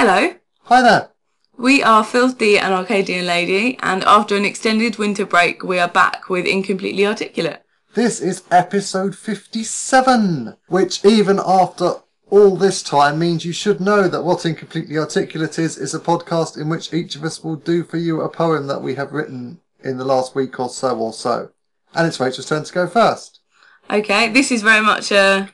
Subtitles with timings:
[0.00, 0.32] Hello,
[0.66, 1.10] Hi there.
[1.56, 6.28] we are Filthy and Arcadian Lady, and after an extended winter break, we are back
[6.28, 7.64] with Incompletely Articulate.
[7.94, 11.94] This is episode 57, which even after
[12.30, 16.56] all this time means you should know that What Incompletely Articulate is, is a podcast
[16.56, 19.60] in which each of us will do for you a poem that we have written
[19.82, 21.50] in the last week or so or so.
[21.92, 23.40] And it's Rachel's turn to go first.
[23.90, 25.50] Okay, this is very much a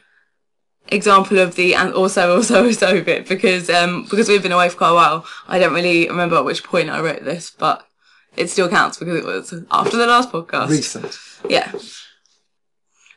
[0.89, 4.77] example of the and also also also bit because um because we've been away for
[4.77, 5.27] quite a while.
[5.49, 7.87] I don't really remember at which point I wrote this, but
[8.37, 10.69] it still counts because it was after the last podcast.
[10.69, 11.19] Recent.
[11.49, 11.73] Yeah.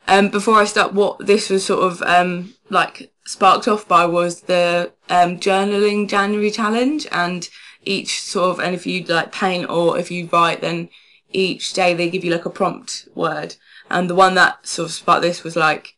[0.10, 4.42] Um, before I start, what this was sort of um like sparked off by was
[4.42, 7.50] the um journaling January challenge, and
[7.84, 10.90] each sort of and if you like paint or if you write, then
[11.32, 13.56] each day they give you like a prompt word,
[13.90, 15.97] and the one that sort of sparked this was like,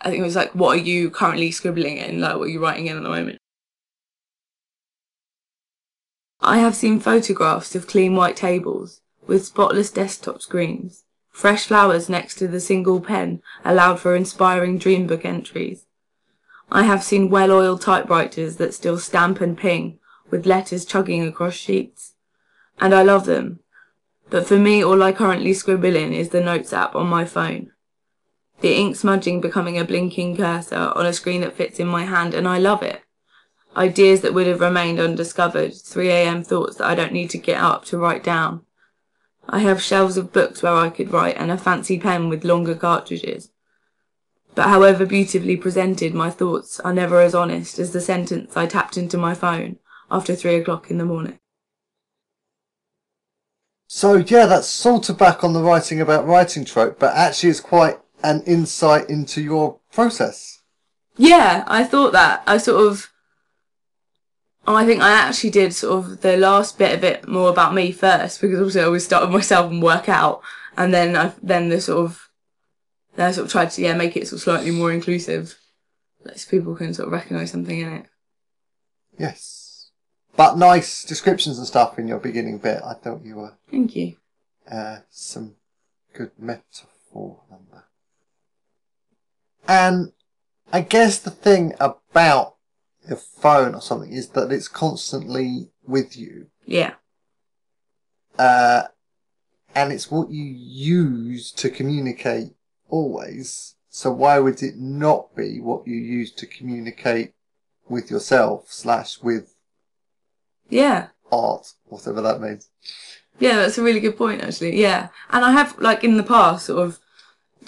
[0.00, 2.20] I think it was like, what are you currently scribbling in?
[2.20, 3.38] Like, what are you writing in at the moment?
[6.40, 11.04] I have seen photographs of clean white tables with spotless desktop screens.
[11.30, 15.84] Fresh flowers next to the single pen allowed for inspiring dream book entries.
[16.72, 19.98] I have seen well-oiled typewriters that still stamp and ping
[20.30, 22.14] with letters chugging across sheets.
[22.80, 23.60] And I love them.
[24.30, 27.72] But for me, all I currently scribble in is the notes app on my phone.
[28.60, 32.34] The ink smudging becoming a blinking cursor on a screen that fits in my hand,
[32.34, 33.02] and I love it.
[33.76, 37.84] Ideas that would have remained undiscovered, 3am thoughts that I don't need to get up
[37.86, 38.62] to write down.
[39.48, 42.74] I have shelves of books where I could write and a fancy pen with longer
[42.74, 43.50] cartridges.
[44.54, 48.96] But however beautifully presented, my thoughts are never as honest as the sentence I tapped
[48.96, 49.78] into my phone
[50.10, 51.38] after three o'clock in the morning.
[53.86, 57.60] So yeah, that's sort of back on the writing about writing trope, but actually it's
[57.60, 60.62] quite an insight into your process.
[61.16, 62.42] Yeah, I thought that.
[62.46, 63.08] I sort of.
[64.66, 67.74] Oh, I think I actually did sort of the last bit of it more about
[67.74, 70.42] me first because obviously I always start with myself and work out,
[70.76, 72.28] and then I then the sort of
[73.16, 75.58] then I sort of tried to yeah make it sort of slightly more inclusive,
[76.36, 78.06] so people can sort of recognise something in it.
[79.18, 79.90] Yes.
[80.36, 82.80] But nice descriptions and stuff in your beginning bit.
[82.84, 84.16] I thought you were Thank you.
[84.70, 85.56] uh, some
[86.14, 87.40] good metaphor.
[89.70, 90.10] And
[90.72, 92.56] I guess the thing about
[93.08, 96.48] your phone or something is that it's constantly with you.
[96.66, 96.94] Yeah,
[98.36, 98.82] Uh,
[99.74, 102.54] and it's what you use to communicate
[102.88, 103.76] always.
[103.88, 107.34] So why would it not be what you use to communicate
[107.88, 109.54] with yourself slash with
[110.68, 111.08] yeah.
[111.30, 112.68] art, whatever that means?
[113.38, 114.80] Yeah, that's a really good point, actually.
[114.80, 116.98] Yeah, and I have like in the past sort of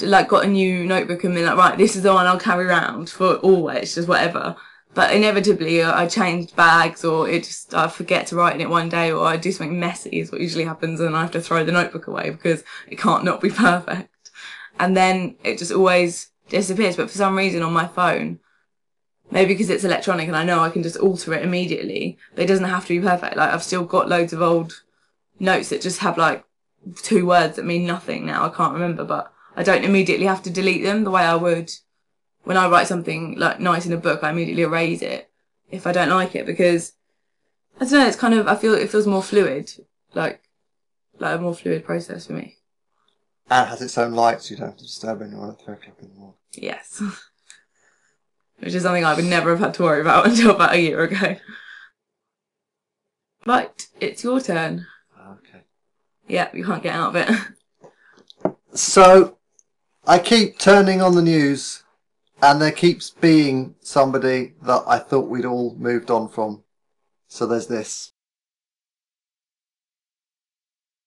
[0.00, 2.66] like got a new notebook and been like, right, this is the one I'll carry
[2.66, 4.56] around for always, just whatever.
[4.94, 8.69] But inevitably, uh, I changed bags, or it just I forget to write in it
[8.69, 11.41] one day, or I do something messy, is what usually happens, and I have to
[11.41, 14.31] throw the notebook away because it can't not be perfect.
[14.78, 16.97] And then it just always disappears.
[16.97, 18.41] But for some reason, on my phone,
[19.31, 22.48] maybe because it's electronic and I know I can just alter it immediately, but it
[22.48, 23.36] doesn't have to be perfect.
[23.36, 24.82] Like I've still got loads of old
[25.41, 26.44] notes that just have like
[27.02, 28.44] two words that mean nothing now.
[28.44, 31.70] I can't remember, but I don't immediately have to delete them the way I would
[32.44, 34.22] when I write something like nice in a book.
[34.22, 35.30] I immediately erase it
[35.70, 36.92] if I don't like it because
[37.80, 38.06] I don't know.
[38.06, 39.72] It's kind of I feel it feels more fluid,
[40.14, 40.42] like
[41.18, 42.56] like a more fluid process for me.
[43.50, 46.08] And has its own lights, you don't have to disturb anyone at three o'clock in
[46.08, 46.36] the morning.
[46.54, 47.02] Yes.
[48.58, 51.02] Which is something I would never have had to worry about until about a year
[51.02, 51.36] ago.
[53.44, 54.86] Right, it's your turn.
[55.19, 55.64] Okay.
[56.28, 57.28] Yeah, you can't get out of it.
[58.74, 59.36] So,
[60.04, 61.84] I keep turning on the news,
[62.42, 66.64] and there keeps being somebody that I thought we'd all moved on from.
[67.28, 68.12] So there's this.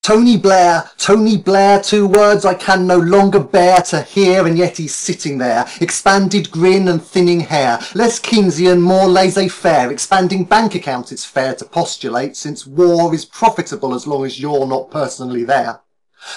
[0.01, 4.77] Tony Blair, Tony Blair, two words I can no longer bear to hear, and yet
[4.77, 11.11] he's sitting there, expanded grin and thinning hair, less Keynesian, more laissez-faire, expanding bank accounts
[11.11, 15.81] it's fair to postulate, since war is profitable as long as you're not personally there.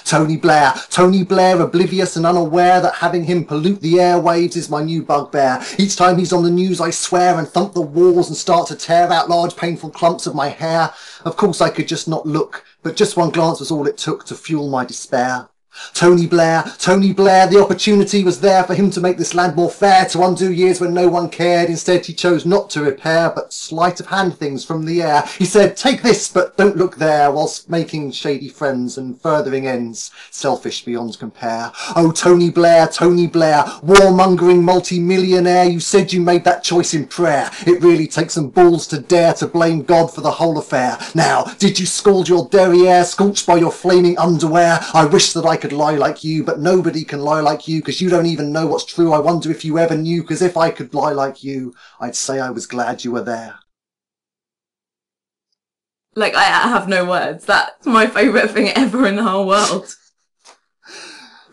[0.04, 4.82] Tony Blair, Tony Blair, oblivious and unaware that having him pollute the airwaves is my
[4.82, 5.62] new bugbear.
[5.78, 8.76] Each time he's on the news, I swear and thump the walls and start to
[8.76, 10.94] tear out large painful clumps of my hair.
[11.25, 14.25] Of course, I could just not look, but just one glance was all it took
[14.26, 15.48] to fuel my despair.
[15.94, 19.70] Tony Blair, Tony Blair, the opportunity was there for him to make this land more
[19.70, 21.69] fair, to undo years when no one cared.
[21.69, 25.25] Instead, he chose not to repair, but sleight of hand things from the air.
[25.38, 30.10] He said, take this, but don't look there, whilst making shady friends and furthering ends,
[30.30, 31.72] selfish beyond compare.
[31.96, 37.50] Oh, Tony Blair, Tony Blair, warmongering multi-millionaire, you said you made that choice in prayer.
[37.66, 40.98] It really takes some balls to dare to blame God for the whole affair.
[41.14, 44.81] Now, did you scald your derriere, scorched by your flaming underwear?
[44.94, 48.00] I wish that I could lie like you, but nobody can lie like you, cause
[48.00, 49.12] you don't even know what's true.
[49.12, 52.41] I wonder if you ever knew, cause if I could lie like you, I'd say
[52.41, 53.59] I was glad you were there.
[56.15, 57.44] Like I I have no words.
[57.44, 59.94] That's my favourite thing ever in the whole world.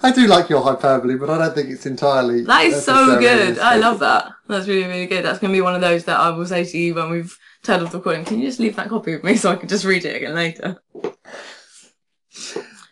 [0.01, 2.43] I do like your hyperbole, but I don't think it's entirely.
[2.43, 3.57] That is so good.
[3.57, 4.33] I love that.
[4.47, 5.25] That's really, really good.
[5.25, 7.35] That's going to be one of those that I will say to you when we've
[7.63, 8.25] turned off the recording.
[8.25, 10.35] Can you just leave that copy with me so I can just read it again
[10.35, 10.79] later?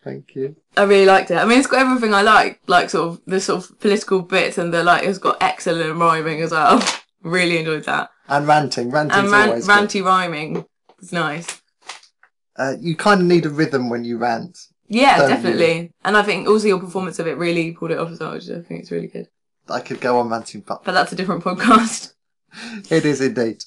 [0.04, 0.56] Thank you.
[0.76, 1.36] I really liked it.
[1.38, 4.58] I mean, it's got everything I like, like sort of the sort of political bits,
[4.58, 5.04] and the like.
[5.04, 6.84] It's got excellent rhyming as well.
[7.22, 8.90] really enjoyed that, And ranting.
[8.92, 9.74] Ranting's and ran- always good.
[9.74, 10.66] ranty rhyming.
[11.02, 11.62] It's nice.
[12.56, 14.58] Uh, you kind of need a rhythm when you rant.
[14.88, 15.36] Yeah, Don't you?
[15.36, 15.92] definitely.
[16.04, 18.34] And I think also your performance of it really pulled it off as well.
[18.34, 19.28] Which I think it's really good.
[19.70, 22.14] I could go on ranting, but But that's a different podcast.
[22.92, 23.64] it is indeed.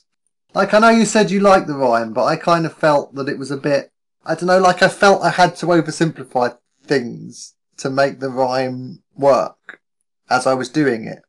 [0.54, 3.28] Like I know you said you liked the rhyme, but I kind of felt that
[3.28, 3.90] it was a bit.
[4.26, 4.58] I don't know.
[4.58, 9.80] Like I felt I had to oversimplify things to make the rhyme work
[10.28, 11.22] as I was doing it.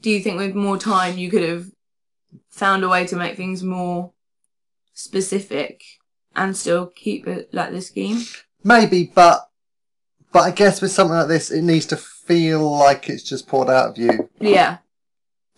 [0.00, 1.66] Do you think with more time you could have
[2.50, 4.12] found a way to make things more
[4.94, 5.82] specific
[6.34, 8.22] and still keep it like the scheme?
[8.64, 9.48] Maybe, but
[10.32, 13.70] but I guess with something like this, it needs to feel like it's just poured
[13.70, 14.28] out of you.
[14.40, 14.78] Yeah.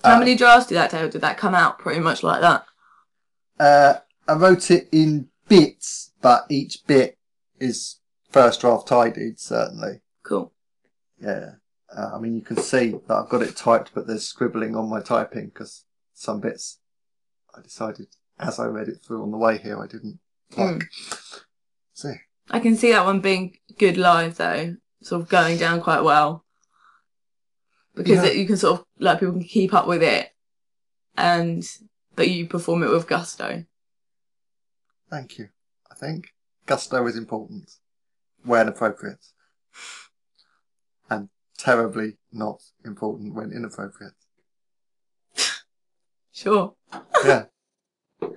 [0.05, 1.11] How Uh, many drafts did that take?
[1.11, 2.65] Did that come out pretty much like that?
[3.59, 3.95] Uh,
[4.29, 7.19] I wrote it in bits, but each bit
[7.59, 7.99] is
[8.31, 10.01] first draft tidied, certainly.
[10.23, 10.53] Cool.
[11.21, 11.51] Yeah.
[11.95, 14.89] Uh, I mean, you can see that I've got it typed, but there's scribbling on
[14.89, 16.79] my typing because some bits
[17.55, 18.07] I decided
[18.39, 20.21] as I read it through on the way here I didn't
[20.57, 20.85] like.
[21.93, 22.15] See,
[22.51, 26.45] I can see that one being good live though, sort of going down quite well.
[27.95, 28.31] Because Yeah.
[28.31, 30.31] it, you can sort of, like, people can keep up with it
[31.17, 31.69] and,
[32.15, 33.65] but you perform it with gusto.
[35.11, 35.49] Thank you.
[35.91, 36.35] I think
[36.67, 37.71] gusto is important
[38.45, 39.27] when appropriate,
[41.11, 41.29] and
[41.59, 44.15] terribly not important when inappropriate.
[46.33, 46.75] Sure.
[47.23, 47.45] Yeah.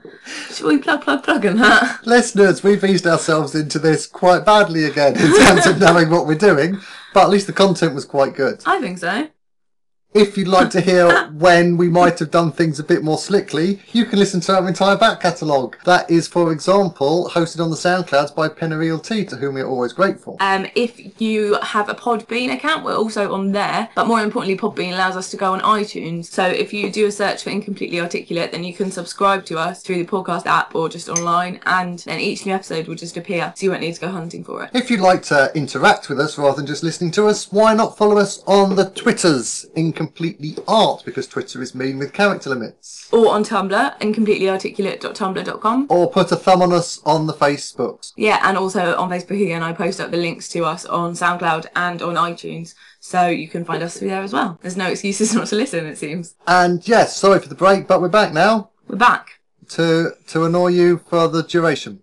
[0.51, 2.01] Shall we plug, plug, plug in that?
[2.05, 6.35] Listeners, we've eased ourselves into this quite badly again in terms of knowing what we're
[6.35, 6.79] doing,
[7.13, 8.61] but at least the content was quite good.
[8.65, 9.29] I think so.
[10.13, 13.79] If you'd like to hear when we might have done things a bit more slickly,
[13.93, 15.75] you can listen to our entire back catalogue.
[15.85, 19.91] That is, for example, hosted on the SoundClouds by Penariel T, to whom we're always
[19.91, 20.37] grateful.
[20.39, 23.89] Um, if you have a Podbean account, we're also on there.
[23.95, 26.25] But more importantly, Podbean allows us to go on iTunes.
[26.25, 29.81] So if you do a search for Incompletely Articulate, then you can subscribe to us
[29.81, 33.51] through the podcast app or just online, and then each new episode will just appear,
[33.55, 34.69] so you won't need to go hunting for it.
[34.75, 37.97] If you'd like to interact with us rather than just listening to us, why not
[37.97, 43.07] follow us on the Twitters, Incompletely Completely art, because Twitter is mean with character limits.
[43.13, 45.87] Or on Tumblr, incompletelyarticulate.tumblr.com.
[45.89, 48.11] Or put a thumb on us on the Facebooks.
[48.17, 51.67] Yeah, and also on Facebook again, I post up the links to us on SoundCloud
[51.77, 54.59] and on iTunes, so you can find us through there as well.
[54.61, 56.35] There's no excuses not to listen, it seems.
[56.47, 59.39] And yes, sorry for the break, but we're back now We're back.
[59.69, 62.01] to to annoy you for the duration.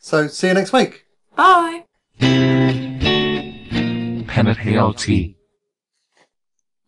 [0.00, 1.04] So see you next week.
[1.36, 1.84] Bye.
[4.28, 5.35] Pale tea.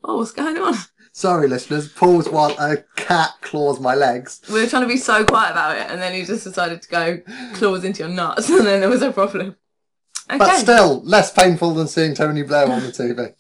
[0.09, 0.75] Oh, what's going on?
[1.13, 1.93] Sorry, listeners.
[1.93, 4.41] Pause while a cat claws my legs.
[4.51, 6.89] We were trying to be so quiet about it, and then he just decided to
[6.89, 7.21] go
[7.55, 9.57] claws into your nuts, and then there was a problem.
[10.31, 10.39] Okay.
[10.39, 13.35] But still, less painful than seeing Tony Blair on the TV.